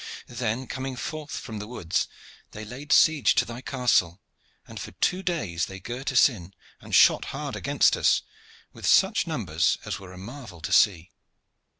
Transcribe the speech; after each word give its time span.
Then, 0.25 0.65
coming 0.65 0.95
forth 0.95 1.29
from 1.33 1.59
the 1.59 1.67
woods, 1.67 2.07
they 2.53 2.65
laid 2.65 2.91
siege 2.91 3.35
to 3.35 3.45
thy 3.45 3.61
castle, 3.61 4.19
and 4.67 4.79
for 4.79 4.93
two 4.93 5.21
days 5.21 5.67
they 5.67 5.79
girt 5.79 6.11
us 6.11 6.27
in 6.27 6.55
and 6.81 6.95
shot 6.95 7.25
hard 7.25 7.55
against 7.55 7.95
us, 7.95 8.23
with 8.73 8.87
such 8.87 9.27
numbers 9.27 9.77
as 9.85 9.99
were 9.99 10.11
a 10.11 10.17
marvel 10.17 10.59
to 10.61 10.73
see. 10.73 11.11